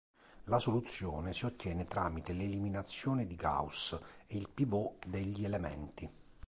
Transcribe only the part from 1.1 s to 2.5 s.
si ottiene tramite